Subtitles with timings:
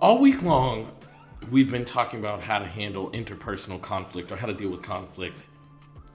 [0.00, 0.92] All week long,
[1.50, 5.48] we've been talking about how to handle interpersonal conflict or how to deal with conflict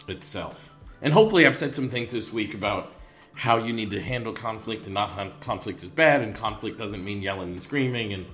[0.08, 0.70] itself.
[1.02, 2.94] And hopefully, I've said some things this week about
[3.34, 7.04] how you need to handle conflict and not how conflict is bad, and conflict doesn't
[7.04, 8.26] mean yelling and screaming and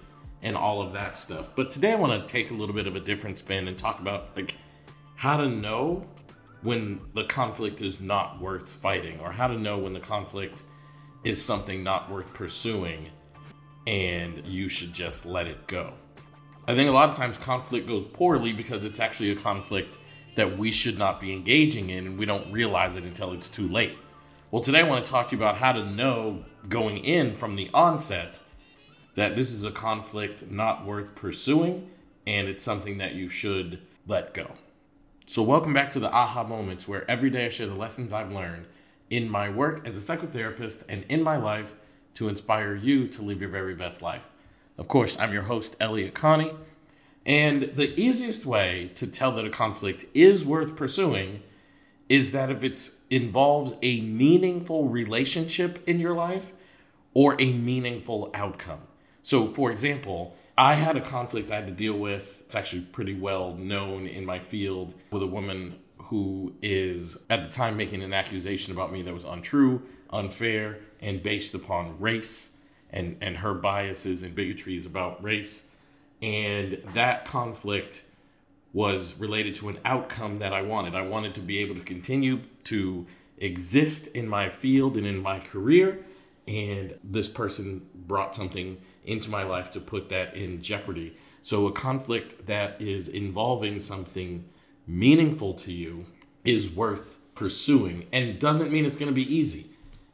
[0.44, 1.50] and all of that stuff.
[1.56, 4.00] But today, I want to take a little bit of a different spin and talk
[4.00, 4.56] about like
[5.16, 6.08] how to know
[6.62, 10.62] when the conflict is not worth fighting, or how to know when the conflict
[11.24, 13.10] is something not worth pursuing,
[13.90, 15.92] and you should just let it go.
[16.68, 19.98] I think a lot of times conflict goes poorly because it's actually a conflict
[20.36, 23.68] that we should not be engaging in, and we don't realize it until it's too
[23.68, 23.98] late.
[24.52, 27.56] Well, today I want to talk to you about how to know going in from
[27.56, 28.38] the onset
[29.16, 31.90] that this is a conflict not worth pursuing
[32.28, 34.52] and it's something that you should let go.
[35.26, 38.32] So, welcome back to the aha moments where every day I share the lessons I've
[38.32, 38.68] learned
[39.10, 41.74] in my work as a psychotherapist and in my life
[42.16, 44.24] to inspire you to live your very best life.
[44.78, 46.54] Of course, I'm your host, Elliott Connie.
[47.26, 51.44] And the easiest way to tell that a conflict is worth pursuing
[52.08, 56.54] is that if it involves a meaningful relationship in your life
[57.14, 58.82] or a meaningful outcome.
[59.22, 62.44] So, for example, I had a conflict I had to deal with.
[62.46, 67.50] It's actually pretty well known in my field with a woman who is at the
[67.50, 72.50] time making an accusation about me that was untrue, unfair, and based upon race
[72.92, 75.68] and, and her biases and bigotries about race.
[76.22, 78.04] And that conflict
[78.74, 80.96] was related to an outcome that I wanted.
[80.96, 83.06] I wanted to be able to continue to
[83.38, 86.06] exist in my field and in my career.
[86.48, 91.16] And this person brought something into my life to put that in jeopardy.
[91.42, 94.46] So, a conflict that is involving something
[94.86, 96.06] meaningful to you
[96.44, 99.70] is worth pursuing and doesn't mean it's going to be easy.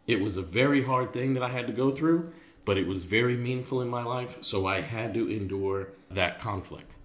[0.07, 2.31] It was a very hard thing that I had to go through,
[2.63, 4.37] but it was very meaningful in my life.
[4.41, 6.95] So, I had to endure that conflict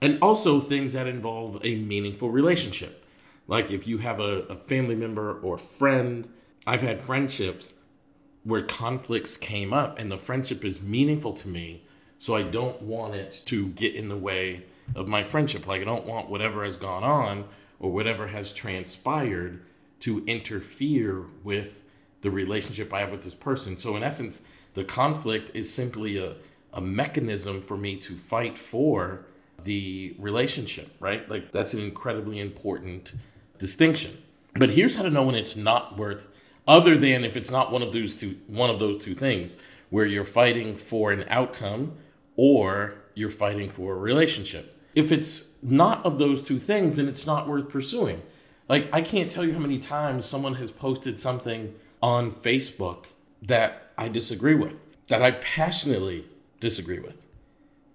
[0.00, 3.04] and also things that involve a meaningful relationship.
[3.46, 6.28] Like if you have a, a, family member or friend,
[6.66, 7.72] I've had friendships
[8.44, 11.84] where conflicts came up and the friendship is meaningful to me.
[12.18, 15.66] So I don't want it to get in the way of my friendship.
[15.66, 17.46] Like I don't want whatever has gone on
[17.78, 19.62] or whatever has transpired
[20.00, 21.82] to interfere with
[22.22, 23.76] the relationship I have with this person.
[23.76, 24.40] So in essence,
[24.74, 26.36] the conflict is simply a,
[26.72, 29.26] a mechanism for me to fight for
[29.64, 31.28] the relationship, right?
[31.28, 33.14] Like that's an incredibly important
[33.58, 34.18] distinction.
[34.54, 36.28] But here's how to know when it's not worth
[36.66, 39.56] other than if it's not one of those two one of those two things
[39.90, 41.94] where you're fighting for an outcome
[42.36, 44.76] or you're fighting for a relationship.
[44.94, 48.22] If it's not of those two things, then it's not worth pursuing.
[48.68, 53.06] Like I can't tell you how many times someone has posted something on Facebook
[53.42, 54.76] that I disagree with,
[55.08, 56.26] that I passionately
[56.60, 57.20] disagree with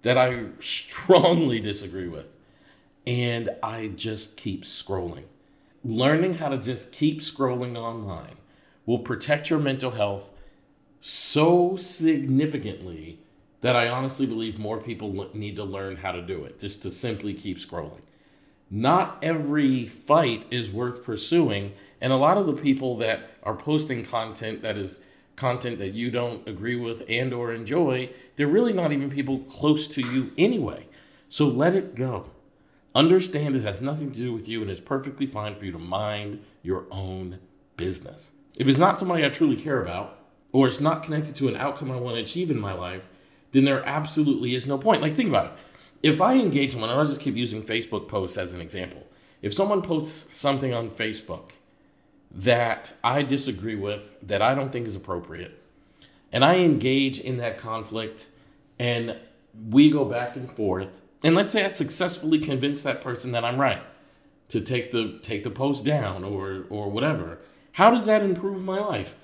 [0.06, 2.26] that I strongly disagree with.
[3.08, 5.24] And I just keep scrolling.
[5.84, 8.36] Learning how to just keep scrolling online
[8.84, 10.30] will protect your mental health
[11.00, 13.18] so significantly
[13.62, 16.92] that I honestly believe more people need to learn how to do it, just to
[16.92, 18.02] simply keep scrolling.
[18.70, 24.04] Not every fight is worth pursuing, and a lot of the people that are posting
[24.04, 24.98] content that is
[25.36, 29.86] content that you don't agree with and or enjoy, they're really not even people close
[29.88, 30.86] to you anyway.
[31.28, 32.30] So let it go.
[32.94, 35.78] Understand it has nothing to do with you and it's perfectly fine for you to
[35.78, 37.38] mind your own
[37.76, 38.32] business.
[38.58, 40.18] If it's not somebody I truly care about,
[40.52, 43.02] or it's not connected to an outcome I want to achieve in my life,
[43.52, 45.02] then there absolutely is no point.
[45.02, 45.52] Like, think about it.
[46.06, 49.04] If I engage someone, I'll just keep using Facebook posts as an example.
[49.42, 51.50] If someone posts something on Facebook
[52.30, 55.60] that I disagree with, that I don't think is appropriate,
[56.30, 58.28] and I engage in that conflict,
[58.78, 59.16] and
[59.68, 63.60] we go back and forth, and let's say I successfully convince that person that I'm
[63.60, 63.82] right
[64.50, 67.40] to take the take the post down or or whatever.
[67.72, 69.16] How does that improve my life?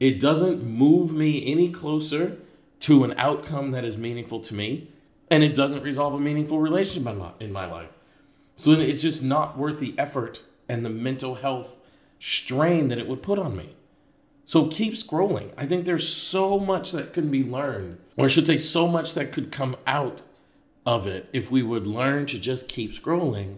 [0.00, 2.38] It doesn't move me any closer
[2.80, 4.88] to an outcome that is meaningful to me,
[5.30, 7.90] and it doesn't resolve a meaningful relationship in my, in my life.
[8.56, 11.76] So it's just not worth the effort and the mental health
[12.18, 13.76] strain that it would put on me.
[14.44, 15.50] So keep scrolling.
[15.56, 19.14] I think there's so much that can be learned, or I should say, so much
[19.14, 20.22] that could come out
[20.86, 23.56] of it if we would learn to just keep scrolling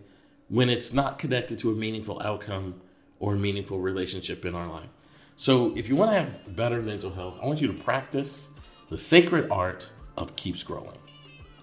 [0.49, 2.81] when it's not connected to a meaningful outcome
[3.20, 4.88] or a meaningful relationship in our life.
[5.37, 8.49] So, if you want to have better mental health, I want you to practice
[8.88, 10.97] the sacred art of keep scrolling.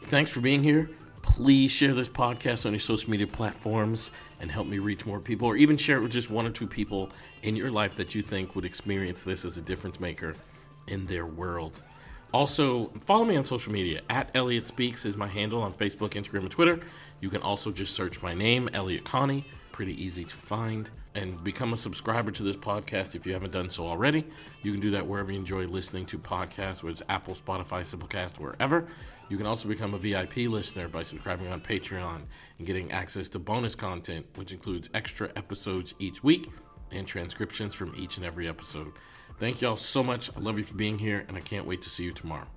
[0.07, 0.89] Thanks for being here.
[1.23, 5.47] Please share this podcast on your social media platforms and help me reach more people,
[5.47, 7.09] or even share it with just one or two people
[7.41, 10.35] in your life that you think would experience this as a difference maker
[10.87, 11.81] in their world.
[12.31, 14.03] Also, follow me on social media.
[14.07, 16.79] At Elliott Speaks is my handle on Facebook, Instagram, and Twitter.
[17.19, 19.43] You can also just search my name, Elliott Connie.
[19.75, 20.89] Pretty easy to find.
[21.15, 24.25] And become a subscriber to this podcast if you haven't done so already.
[24.63, 28.39] You can do that wherever you enjoy listening to podcasts, whether it's Apple, Spotify, Simplecast,
[28.39, 28.87] wherever.
[29.27, 32.21] You can also become a VIP listener by subscribing on Patreon
[32.57, 36.49] and getting access to bonus content, which includes extra episodes each week
[36.91, 38.93] and transcriptions from each and every episode.
[39.39, 40.29] Thank y'all so much.
[40.37, 42.47] I love you for being here, and I can't wait to see you tomorrow.